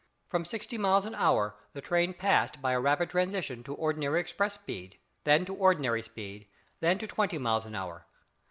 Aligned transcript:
From 0.29 0.45
sixty 0.45 0.79
miles 0.79 1.05
an 1.05 1.13
hour 1.13 1.55
the 1.73 1.79
train 1.81 2.15
passed 2.15 2.59
by 2.59 2.71
a 2.71 2.79
rapid 2.79 3.11
transition 3.11 3.63
to 3.65 3.75
ordinary 3.75 4.19
express 4.19 4.55
speed, 4.55 4.97
then 5.25 5.45
to 5.45 5.53
ordinary 5.53 6.01
speed, 6.01 6.47
then 6.79 6.97
to 6.97 7.05
twenty 7.05 7.37
miles 7.37 7.67
an 7.67 7.75
hour. 7.75 8.07